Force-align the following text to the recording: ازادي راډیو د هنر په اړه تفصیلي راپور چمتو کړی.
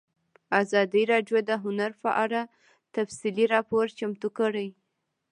ازادي 0.61 1.03
راډیو 1.11 1.37
د 1.49 1.51
هنر 1.63 1.91
په 2.03 2.09
اړه 2.23 2.41
تفصیلي 2.95 3.45
راپور 3.55 3.85
چمتو 3.97 4.27
کړی. 4.39 4.67